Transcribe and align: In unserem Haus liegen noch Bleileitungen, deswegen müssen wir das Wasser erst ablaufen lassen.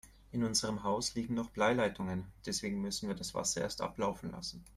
In 0.31 0.43
unserem 0.43 0.81
Haus 0.81 1.13
liegen 1.13 1.35
noch 1.35 1.51
Bleileitungen, 1.51 2.25
deswegen 2.47 2.81
müssen 2.81 3.07
wir 3.07 3.13
das 3.13 3.35
Wasser 3.35 3.61
erst 3.61 3.81
ablaufen 3.81 4.31
lassen. 4.31 4.65